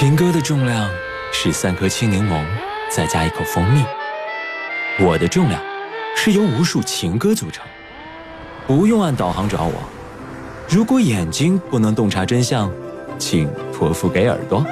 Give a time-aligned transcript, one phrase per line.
[0.00, 0.88] 情歌的重量
[1.32, 2.44] 是三颗青柠檬，
[2.88, 3.82] 再加一口蜂蜜。
[5.00, 5.60] 我的重量
[6.14, 7.66] 是由无数情歌组成。
[8.64, 9.72] 不用按导航找我。
[10.68, 12.70] 如果眼睛不能洞察真相，
[13.18, 14.64] 请托付给耳朵。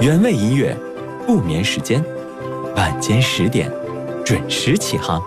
[0.00, 0.76] 原味音乐，
[1.24, 2.04] 不眠时间，
[2.74, 3.70] 晚间十点
[4.24, 5.22] 准时起航。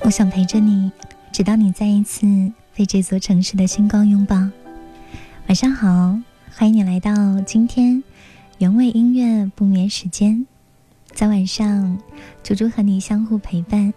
[0.00, 0.90] 我想陪着你，
[1.30, 2.26] 直到你再一次
[2.74, 4.36] 被这座城市的星光拥抱。
[5.46, 6.18] 晚上好，
[6.54, 8.02] 欢迎你来到今天
[8.58, 10.46] 原味音乐不眠时间。
[11.12, 11.98] 在晚上，
[12.42, 13.92] 猪猪和你相互陪伴，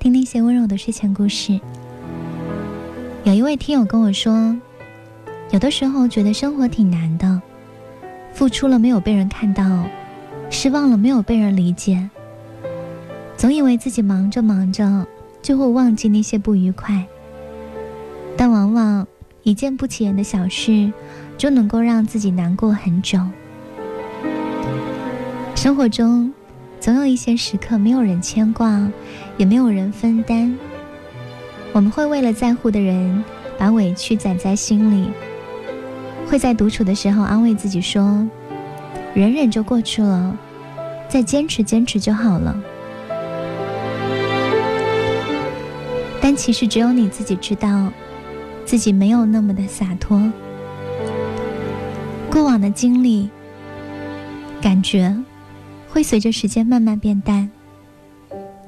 [0.00, 1.60] 听那些温柔的睡前故事。
[3.22, 4.56] 有一位听友跟我说，
[5.52, 7.40] 有的时候觉得生活挺难的，
[8.32, 9.86] 付出了没有被人看到，
[10.50, 12.10] 失望了没有被人理解，
[13.36, 15.06] 总以为自己忙着忙着
[15.40, 17.06] 就会忘记那些不愉快，
[18.72, 19.06] 往往
[19.42, 20.92] 一件不起眼的小事
[21.36, 23.20] 就能够让自己难过很久。
[25.54, 26.32] 生活中。
[26.80, 28.88] 总有一些时刻，没有人牵挂，
[29.36, 30.56] 也没有人分担。
[31.72, 33.24] 我们会为了在乎的人，
[33.58, 35.10] 把委屈攒在心里，
[36.28, 38.24] 会在独处的时候安慰自己说
[39.12, 40.38] ：“忍忍就过去了，
[41.08, 42.56] 再坚持坚持就好了。”
[46.22, 47.92] 但其实只有你自己知道，
[48.68, 50.30] 自己没有那么的洒脱。
[52.30, 53.30] 过往的经历，
[54.60, 55.16] 感觉。
[55.90, 57.50] 会随着时间慢慢变淡，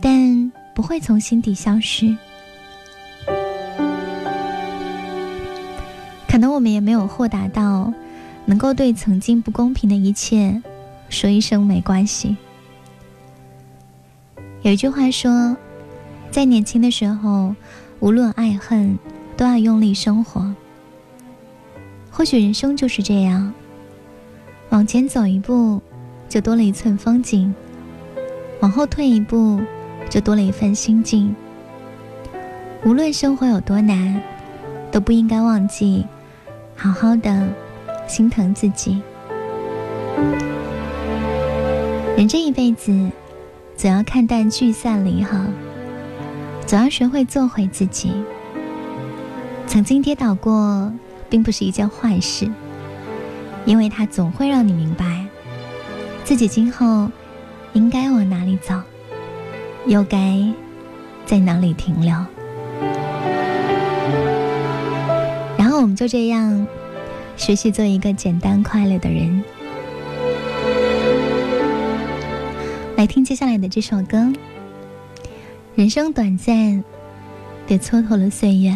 [0.00, 2.16] 但不会从心底消失。
[6.26, 7.92] 可能我们也没有豁达到，
[8.46, 10.62] 能够对曾经不公平的一切
[11.10, 12.38] 说一声没关系。
[14.62, 15.54] 有一句话说，
[16.30, 17.54] 在年轻的时候，
[18.00, 18.98] 无论爱恨，
[19.40, 20.54] 都要用力生活。
[22.10, 23.50] 或许人生就是这样，
[24.68, 25.80] 往前走一步。
[26.28, 27.52] 就多了一寸风景，
[28.60, 29.60] 往后退一步，
[30.08, 31.34] 就多了一份心境。
[32.84, 34.22] 无论生活有多难，
[34.92, 36.06] 都不应该忘记
[36.76, 37.48] 好好的
[38.06, 39.02] 心疼自己。
[42.16, 43.10] 人这一辈子，
[43.76, 45.36] 总要看淡聚散离合，
[46.64, 48.12] 总要学会做回自己。
[49.70, 50.92] 曾经跌倒过，
[51.28, 52.50] 并不是一件坏事，
[53.64, 55.24] 因为它总会让你明白。
[56.24, 57.08] 自己今后
[57.72, 58.74] 应该往哪里走，
[59.86, 60.44] 又该
[61.24, 62.12] 在哪里停留？
[65.56, 66.66] 然后我们就这样
[67.36, 69.44] 学习做一个简单快乐的人。
[72.96, 74.32] 来听接下来的这首歌。
[75.76, 76.82] 人生短暂，
[77.68, 78.72] 别蹉跎了岁月；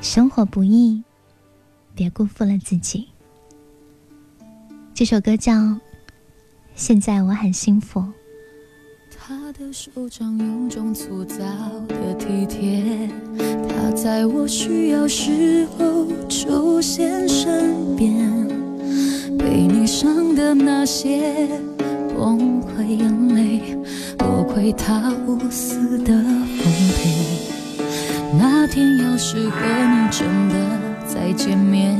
[0.00, 1.02] 生活不易，
[1.94, 3.08] 别辜负了自己。
[4.94, 5.52] 这首歌叫。
[6.74, 8.04] 现在我很幸福。
[9.10, 11.42] 他的手掌有种粗糙
[11.88, 13.10] 的体贴，
[13.68, 18.46] 他在我需要时候出现身边，
[19.36, 21.48] 被你伤的那些
[22.16, 23.76] 崩溃眼泪，
[24.16, 26.62] 多亏他无私的奉
[26.94, 27.57] 陪。
[28.36, 30.54] 那天要是和你真的
[31.06, 31.96] 再见面。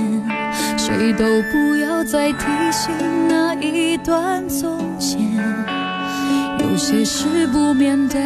[0.77, 2.91] 谁都不要再提醒
[3.29, 5.21] 那一段从前，
[6.61, 8.21] 有些事不面对，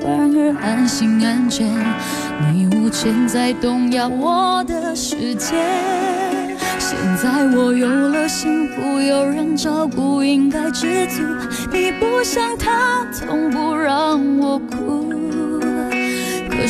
[0.00, 1.66] 反而安心安全。
[2.52, 5.56] 你无权再动摇我的世界。
[6.78, 11.22] 现在我有了幸福，有人照顾，应该知足。
[11.72, 14.89] 你不像他，从不让我哭。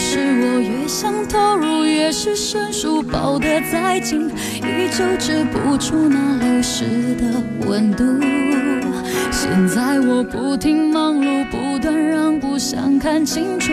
[0.02, 8.02] 是我越想投入，越是生疏，抱得再紧，依旧止不住那流失的温度。
[9.30, 13.72] 现在我不停忙碌，不断让步，想看清楚，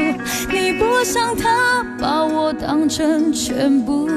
[0.52, 4.10] 你不像他把我当成全部。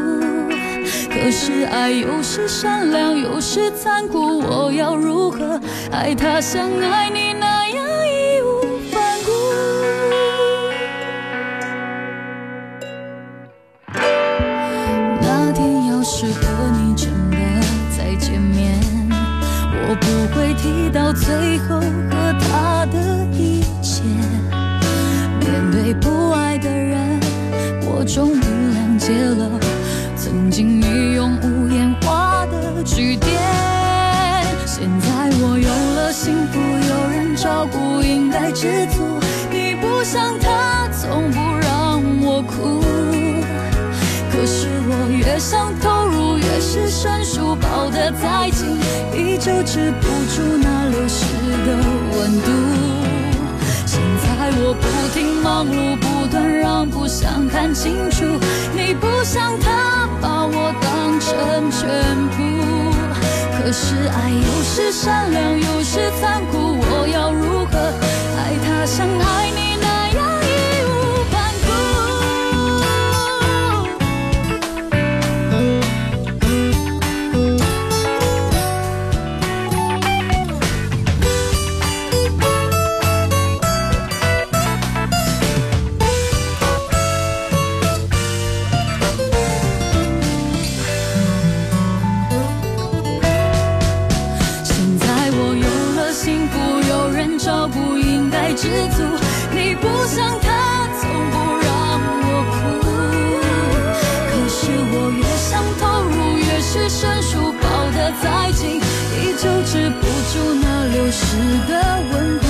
[1.08, 5.60] 可是爱有时善良，有时残酷，我要如何
[5.92, 7.86] 爱他像爱你那样？
[7.86, 8.42] 是
[48.00, 48.78] 的再近，
[49.12, 51.22] 依旧止不住那流失
[51.66, 51.76] 的
[52.16, 52.48] 温度。
[53.84, 58.24] 现在我不停忙碌，不断让，不想看清楚。
[58.74, 61.86] 你不想他把我当成全
[62.30, 62.40] 部，
[63.58, 67.76] 可是爱有时善良，有时残酷，我要如何
[68.38, 69.39] 爱他像爱？
[108.22, 111.36] 再近，依旧止不住那流失
[111.68, 111.72] 的
[112.12, 112.46] 温度。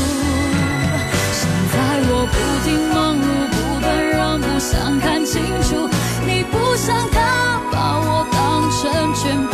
[1.33, 1.75] 现在
[2.09, 2.35] 我不
[2.65, 5.89] 停忙碌，不断让步，想看清楚，
[6.27, 9.53] 你不像他把我当成全部。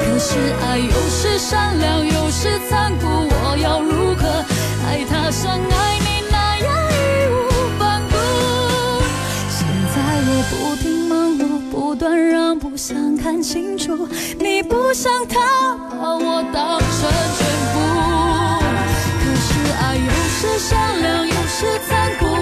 [0.00, 0.30] 可是
[0.66, 4.44] 爱有时善良，有时残酷，我要如何
[4.86, 6.17] 爱他像爱你？
[12.88, 14.08] 想看清楚
[14.40, 16.88] 你不像他把我当成
[17.36, 17.44] 全
[17.74, 17.76] 部。
[19.20, 22.37] 可是爱有时善良有时残酷。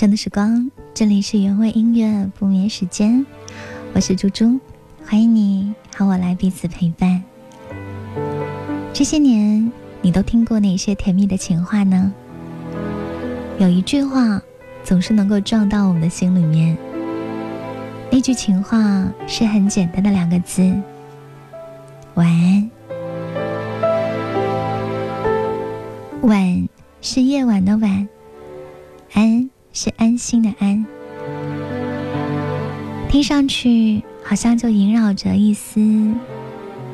[0.00, 3.26] 上的时光，这里是原味音乐不眠时间，
[3.92, 4.58] 我是猪猪，
[5.04, 7.22] 欢迎你和我来彼此陪伴。
[8.94, 9.70] 这些年，
[10.00, 12.10] 你都听过哪些甜蜜的情话呢？
[13.58, 14.40] 有一句话
[14.82, 16.74] 总是能够撞到我们的心里面，
[18.10, 20.62] 那句情话是很简单的两个字：
[22.14, 22.70] 晚安。
[26.22, 26.68] 晚
[27.02, 28.08] 是夜晚的晚，
[29.12, 29.49] 安。
[29.72, 30.84] 是安心的安，
[33.08, 35.80] 听上去好像就萦绕着一丝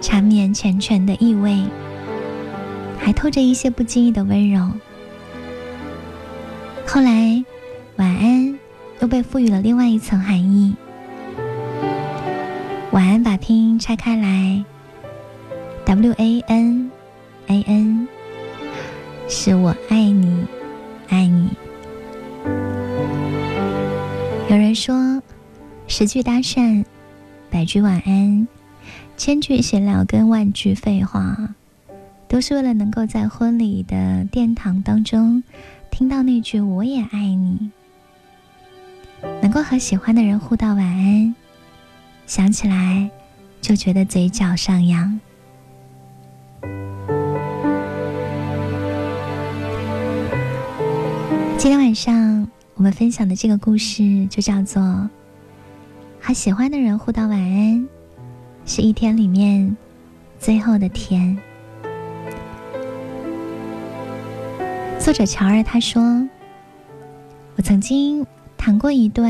[0.01, 1.65] 缠绵缱绻的意味，
[2.99, 4.71] 还透着一些不经意的温柔。
[6.87, 7.43] 后来，
[7.97, 8.59] 晚安
[9.01, 10.75] 又被赋予了另外一层含义。
[12.93, 14.63] 晚安把拼音拆开来
[15.87, 16.91] ，W A N
[17.47, 18.07] A N，
[19.29, 20.45] 是我爱你，
[24.77, 25.21] 说，
[25.89, 26.85] 十句搭讪，
[27.51, 28.47] 百句晚安，
[29.17, 31.55] 千句闲聊跟万句废话，
[32.29, 35.43] 都是为了能够在婚礼的殿堂当中
[35.91, 37.71] 听到那句“我也爱你”，
[39.43, 41.35] 能够和喜欢的人互道晚安，
[42.27, 43.11] 想起来
[43.63, 45.19] 就觉得嘴角上扬。
[51.57, 52.47] 今天晚上。
[52.77, 55.09] 我们分享的这个故事就叫做
[56.21, 57.89] “和喜欢的人互道晚安”，
[58.67, 59.75] 是一天里面
[60.39, 61.39] 最后的甜。
[64.99, 66.03] 作者乔儿他说
[67.57, 68.27] ：“我曾经
[68.59, 69.27] 谈过一段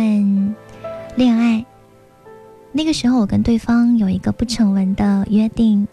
[1.14, 1.64] 恋爱，
[2.72, 5.86] 那个时候我跟对方有一个不成文的约定，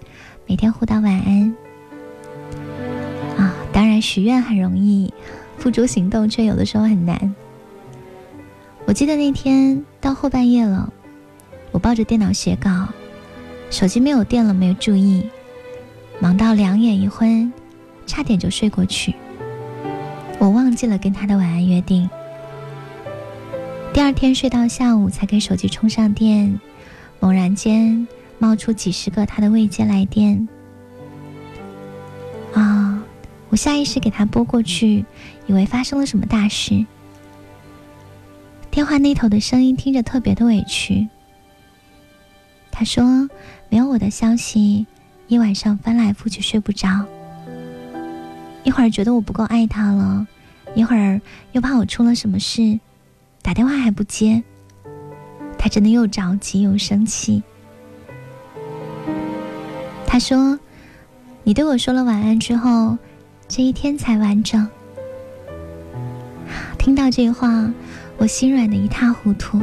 [0.48, 1.56] 每天互道晚安。
[3.38, 5.14] 啊，当然许愿很容易，
[5.60, 7.32] 付诸行动却有的时候很难。”
[8.86, 10.92] 我记得那天到后半夜了，
[11.72, 12.90] 我抱着电脑写稿，
[13.72, 15.30] 手机没有电了，没有注意，
[16.20, 17.52] 忙到两眼一昏，
[18.06, 19.16] 差点就睡过去。
[20.38, 22.10] 我忘记了跟他的晚安约定。
[23.94, 26.60] 第二天睡到下午才给手机充上电，
[27.20, 30.48] 猛然间冒出几十个他的未接来电。
[32.54, 33.04] 啊！
[33.50, 35.06] 我下意识给他拨过去，
[35.48, 36.86] 以为发生了什么大事。
[38.74, 41.08] 电话那头的声音听着特别的委屈。
[42.72, 43.30] 他说
[43.70, 44.88] ：“没有我的消息，
[45.28, 47.06] 一晚上翻来覆去睡不着。
[48.64, 50.26] 一会儿觉得我不够爱他了，
[50.74, 52.80] 一会儿又怕我出了什么事，
[53.44, 54.42] 打电话还不接。
[55.56, 57.44] 他真的又着急又生气。
[60.08, 60.60] 他说：
[61.44, 62.98] 你对我说了晚安之后，
[63.48, 64.68] 这一天才完整。
[66.80, 67.72] 听到这话，
[68.24, 69.60] 我心软的一塌糊涂。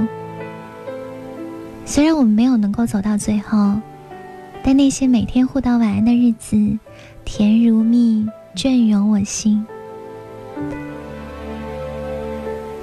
[1.86, 3.80] 虽然我们没有能够走到最后，
[4.62, 6.76] 但那些每天互道晚安的日子，
[7.24, 9.64] 甜如蜜，隽永我心。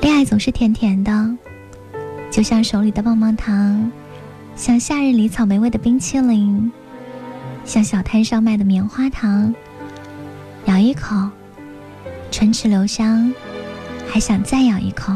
[0.01, 1.37] 恋爱总是甜甜的，
[2.31, 3.91] 就像手里的棒棒糖，
[4.55, 6.71] 像夏日里草莓味的冰淇淋，
[7.65, 9.53] 像小摊上卖的棉花糖。
[10.65, 11.29] 咬一口，
[12.31, 13.31] 唇齿留香，
[14.09, 15.13] 还想再咬一口。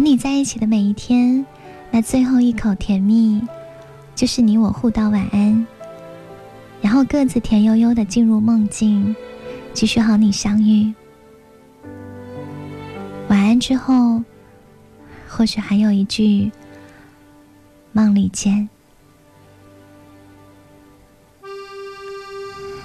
[0.00, 1.44] 和你在一起的每一天，
[1.90, 3.38] 那最后一口甜蜜，
[4.14, 5.66] 就是你我互道晚安，
[6.80, 9.14] 然后各自甜悠悠的进入梦境。
[9.74, 10.90] 继续和你相遇，
[13.28, 14.24] 晚安之后，
[15.28, 16.50] 或许还有一句
[17.92, 18.70] 梦里见。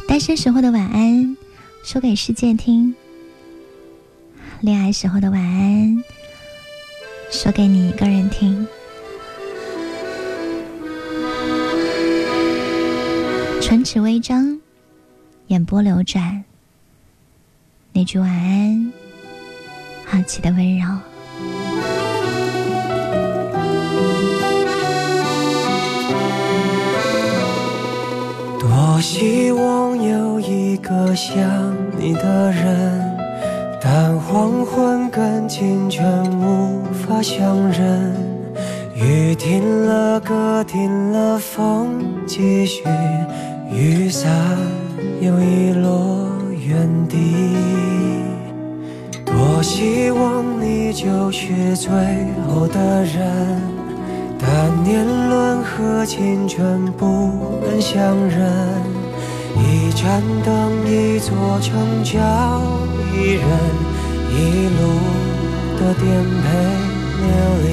[0.05, 1.37] 单身时候的晚安，
[1.81, 2.93] 说给世界听；
[4.59, 6.03] 恋爱时候的晚安，
[7.29, 8.67] 说给你一个人听。
[13.61, 14.59] 唇齿微张，
[15.47, 16.43] 眼波流转。
[17.91, 18.93] 那句晚安，
[20.05, 20.85] 好奇的温柔。
[28.59, 31.39] 多希望有一个想
[31.97, 33.04] 你的人，
[33.87, 36.03] 但黄昏跟清晨
[36.41, 38.15] 无法相认。
[38.95, 42.83] 雨停了，歌停了，风继续，
[43.71, 44.27] 雨伞
[45.21, 46.31] 又遗落
[46.67, 47.53] 原地。
[49.23, 51.91] 多希望你就是最
[52.47, 53.61] 后的人，
[54.39, 59.04] 但年轮和青春不忍相认。
[59.57, 62.19] 一盏灯，一座城，叫
[63.13, 63.43] 一人，
[64.31, 64.81] 一路
[65.79, 66.03] 的颠
[66.43, 66.45] 沛
[67.21, 67.27] 流
[67.63, 67.65] 离。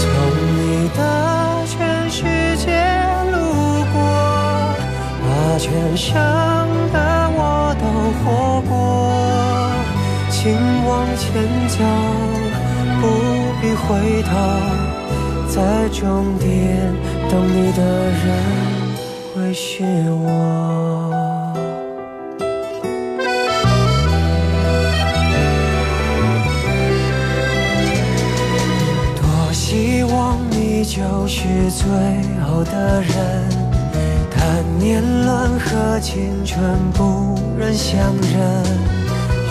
[0.00, 0.02] 从
[0.56, 0.58] 你
[0.96, 0.98] 的
[1.66, 1.76] 全
[2.10, 2.18] 世
[2.56, 2.66] 界
[3.32, 3.36] 路
[3.92, 3.96] 过，
[5.22, 5.26] 把
[5.58, 6.08] 全生。
[8.24, 8.26] 活
[8.68, 8.72] 过，
[10.30, 10.52] 请
[10.86, 11.26] 往前
[11.68, 11.76] 走，
[13.00, 13.02] 不
[13.60, 14.30] 必回头，
[15.58, 16.94] 在终点
[17.28, 18.22] 等你的人
[19.34, 20.24] 会是我。
[29.16, 31.84] 多希望你就是最
[32.44, 33.58] 后的人。
[34.78, 36.62] 年轮和青春
[36.94, 38.64] 不忍相认，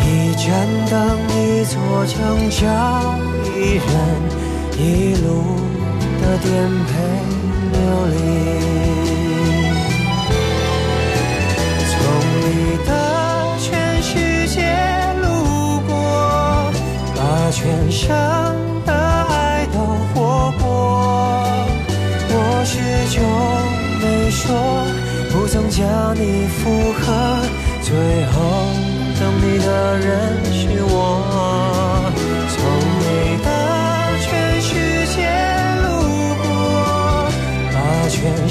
[0.01, 0.47] 一盏
[0.89, 0.97] 灯，
[1.35, 2.65] 一座城，找
[3.53, 3.85] 一人，
[4.79, 4.81] 一
[5.21, 5.27] 路
[6.27, 6.91] 的颠沛
[7.71, 7.79] 流
[8.11, 8.15] 离。
[11.89, 11.95] 从
[12.43, 12.45] 你
[12.85, 12.89] 的
[13.61, 13.65] 全
[14.03, 14.11] 世
[14.49, 14.59] 界
[15.21, 15.25] 路
[15.87, 15.89] 过，
[17.15, 17.19] 把
[17.51, 18.05] 全生
[18.85, 19.75] 的爱都
[20.13, 20.65] 活过，
[22.29, 22.75] 我始
[23.15, 23.17] 终
[24.01, 24.43] 没说。
[25.31, 27.05] 不曾将你附和，
[27.81, 27.95] 最
[28.33, 28.35] 后
[29.17, 30.05] 等你的人
[30.51, 31.76] 是我。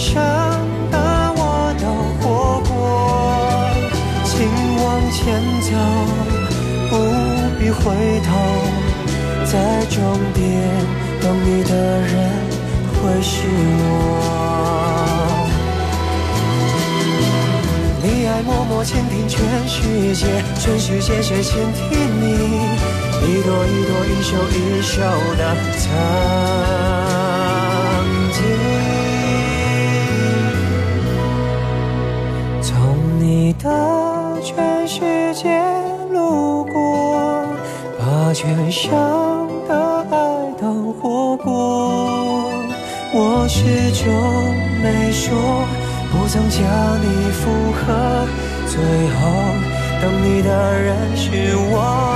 [0.07, 0.15] 把全生
[0.91, 0.97] 的
[1.37, 1.85] 我都
[2.21, 2.25] 活
[2.69, 2.71] 过。
[4.25, 4.35] 请
[4.77, 5.19] 往前
[5.63, 5.69] 走，
[6.91, 6.93] 不
[7.59, 7.81] 必回
[8.23, 8.29] 头，
[9.45, 9.53] 在
[9.87, 9.97] 终
[10.35, 10.41] 点
[11.21, 11.71] 等你的
[12.03, 12.13] 人
[12.95, 13.35] 会是
[13.79, 13.83] 我。
[18.03, 19.35] 你爱默默倾听全
[19.67, 20.27] 世界，
[20.61, 22.25] 全世界谁倾听你？
[23.23, 24.95] 一朵一朵，一首一首
[25.37, 25.43] 的
[25.79, 25.85] 曾
[33.59, 35.61] 的全世界
[36.13, 37.45] 路过，
[37.99, 38.93] 把全生
[39.69, 42.51] 的爱都活过，
[43.13, 44.13] 我始终
[44.83, 45.35] 没说。
[46.13, 46.63] 不曾将
[47.01, 48.27] 你附和，
[48.67, 49.19] 最后
[50.01, 50.49] 等你的
[50.81, 52.16] 人是我。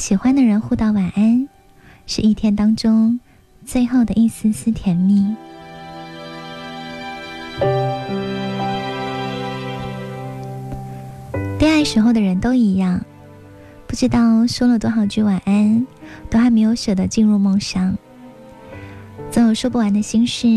[0.00, 1.46] 喜欢的人互道晚安，
[2.06, 3.20] 是一天当中
[3.66, 5.36] 最后的一丝丝甜蜜。
[11.58, 12.98] 恋爱时候的人都一样，
[13.86, 15.86] 不知道说了多少句晚安，
[16.30, 17.94] 都还没有舍得进入梦乡。
[19.30, 20.48] 总有说不完的心事，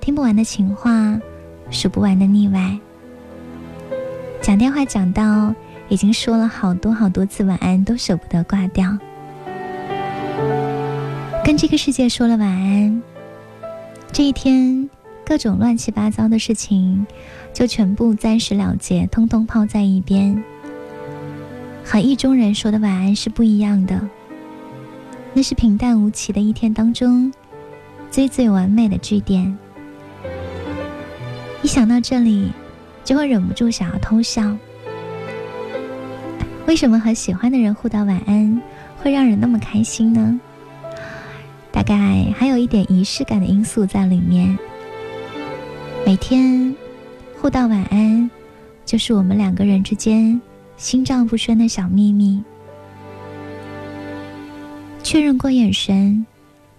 [0.00, 1.20] 听不完的情话，
[1.68, 2.78] 数不完的腻歪。
[4.40, 5.52] 讲电话讲到。
[5.88, 8.96] 已经说了好多好多次晚安，都舍不得挂掉。
[11.44, 13.02] 跟这个世界说了晚安，
[14.12, 14.88] 这一天
[15.24, 17.06] 各种乱七八糟的事情
[17.54, 20.42] 就全部暂时了结，通通抛在一边。
[21.84, 23.98] 和意中人说的晚安是不一样的，
[25.32, 27.32] 那是平淡无奇的一天当中
[28.10, 29.56] 最最完美的句点。
[31.62, 32.52] 一想到这里，
[33.04, 34.54] 就会忍不住想要偷笑。
[36.68, 38.62] 为什么和喜欢的人互道晚安
[38.98, 40.38] 会让人那么开心呢？
[41.72, 44.56] 大概还有一点仪式感的因素在里面。
[46.04, 46.76] 每天
[47.40, 48.30] 互道晚安，
[48.84, 50.38] 就是我们两个人之间
[50.76, 52.44] 心照不宣的小秘密。
[55.02, 56.26] 确认过眼神，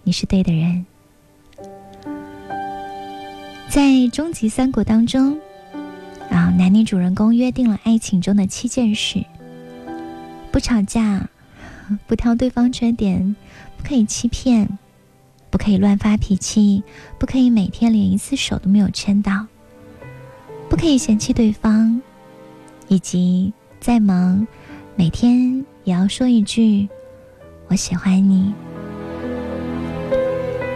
[0.03, 0.85] 你是对的人。
[3.67, 3.81] 在
[4.11, 5.35] 《终极三国》当中，
[6.29, 9.25] 啊，男女主人公约定了爱情中的七件事。
[10.51, 11.29] 不吵架，
[12.07, 13.35] 不挑对方缺点，
[13.77, 14.77] 不可以欺骗，
[15.49, 16.83] 不可以乱发脾气，
[17.17, 19.47] 不可以每天连一次手都没有牵到，
[20.69, 22.01] 不可以嫌弃对方，
[22.87, 24.45] 以及再忙，
[24.95, 26.89] 每天也要说一句
[27.69, 28.53] “我喜欢你”。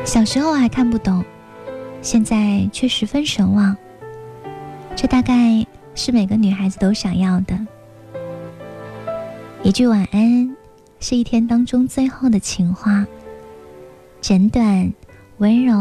[0.06, 1.24] 小时候还看不懂，
[2.02, 3.76] 现在却十分神往。
[4.96, 7.58] 这大概是每个女孩子都想要的。
[9.65, 10.58] 一句晚安，
[10.99, 13.08] 是一天当中最后的情话。
[14.19, 14.91] 简短、
[15.38, 15.73] 温柔、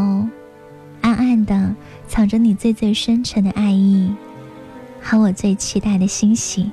[1.01, 1.75] 暗暗的
[2.07, 4.14] 藏着你最最深沉的爱意，
[5.01, 6.71] 和我最期待的欣喜。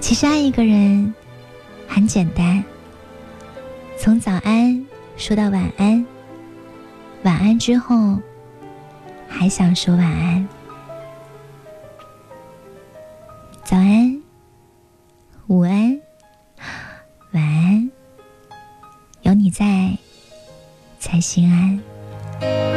[0.00, 1.14] 其实爱一个人
[1.86, 2.64] 很简单，
[3.98, 4.86] 从早安
[5.18, 6.06] 说到晚安，
[7.24, 8.18] 晚安之后
[9.28, 10.48] 还想说晚安。
[19.54, 19.96] 在，
[20.98, 22.73] 才心安。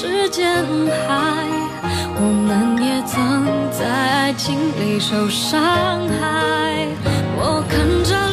[0.00, 0.64] 时间
[1.06, 1.44] 海。
[2.16, 6.88] 我们也曾在爱情里受伤害。
[7.36, 8.29] 我看着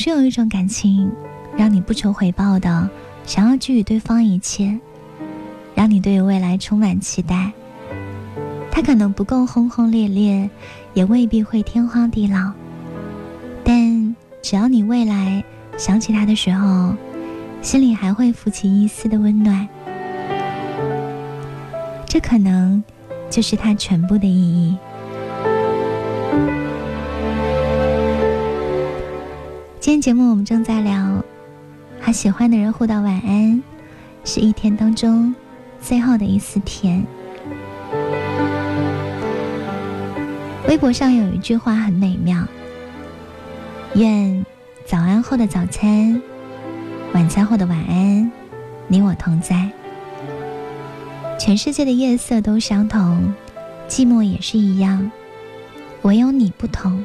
[0.00, 1.12] 是有一种感情，
[1.58, 2.88] 让你不求回报的
[3.26, 4.80] 想要给予对方一切，
[5.74, 7.52] 让你对未来充满期待。
[8.70, 10.48] 它可能不够轰轰烈烈，
[10.94, 12.50] 也未必会天荒地老，
[13.62, 15.44] 但只要你未来
[15.76, 16.94] 想起他的时候，
[17.60, 19.68] 心里还会浮起一丝的温暖，
[22.06, 22.82] 这可能
[23.28, 24.74] 就是它全部的意义。
[29.90, 31.20] 今天节目我们正在聊，
[32.00, 33.60] 和喜欢的人互道晚安，
[34.22, 35.34] 是一天当中
[35.80, 37.04] 最后的一丝甜。
[40.68, 42.46] 微博上有一句话很美妙：
[43.94, 44.46] 愿
[44.86, 46.22] 早安后的早餐，
[47.12, 48.30] 晚餐后的晚安，
[48.86, 49.68] 你我同在。
[51.36, 53.34] 全世界的夜色都相同，
[53.88, 55.10] 寂寞也是一样，
[56.02, 57.04] 唯有你不同。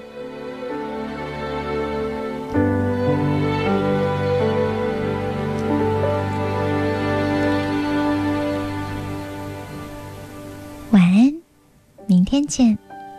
[12.35, 12.77] 天见。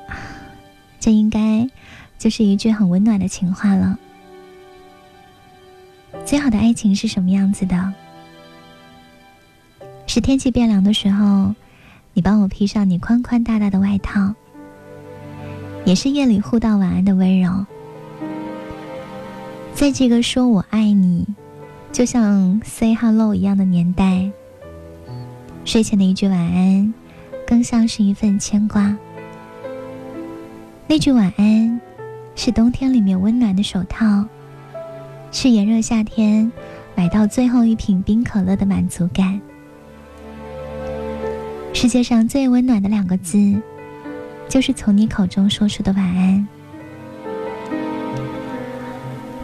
[1.01, 1.67] 这应该
[2.19, 3.99] 就是一句很温暖的情话了。
[6.27, 7.95] 最好的爱情是什么样子的？
[10.07, 11.55] 是天气变凉的时候，
[12.13, 14.35] 你帮我披上你宽宽大大的外套；
[15.87, 17.65] 也是夜里互道晚安的温柔。
[19.73, 21.27] 在这个说我爱你，
[21.91, 24.31] 就像 say hello 一样的年代，
[25.65, 26.93] 睡前的一句晚安，
[27.47, 28.95] 更像是一份牵挂。
[30.89, 31.81] 那句晚安，
[32.37, 34.25] 是冬天里面温暖的手套，
[35.33, 36.51] 是炎热夏天
[36.95, 39.41] 买到最后一瓶冰可乐的满足感。
[41.75, 43.61] 世界上最温暖的两个字，
[44.49, 46.47] 就是从你口中说出的晚安。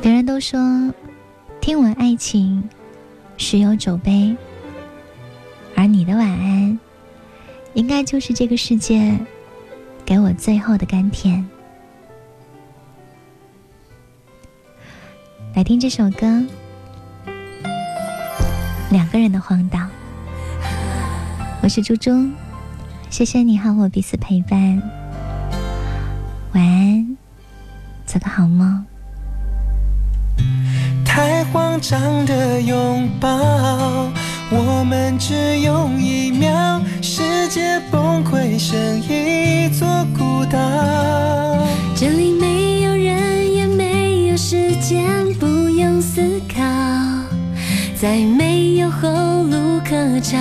[0.00, 0.94] 别人都说，
[1.60, 2.62] 听闻爱情，
[3.36, 4.36] 十有九悲，
[5.74, 6.78] 而你的晚安，
[7.74, 9.18] 应该就是这个世界。
[10.04, 11.44] 给我最后的甘甜。
[15.54, 16.26] 来听这首歌，
[18.90, 19.78] 《两个人的荒岛》。
[21.62, 22.10] 我是猪猪，
[23.10, 24.82] 谢谢你和我彼此陪伴。
[26.52, 27.16] 晚安，
[28.04, 28.84] 做个好梦。
[31.04, 33.28] 太慌张的拥抱，
[34.54, 40.58] 我们只用一秒，世界崩溃成一座孤岛。
[41.96, 45.02] 这里没有人，也没有时间，
[45.40, 46.62] 不用思考，
[47.98, 49.08] 再没有后
[49.44, 50.38] 路可找，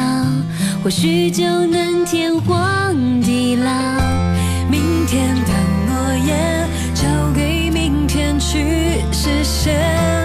[0.83, 3.71] 或许就能天荒地老。
[4.69, 5.53] 明天的
[5.87, 10.20] 诺言，交给明天去实现。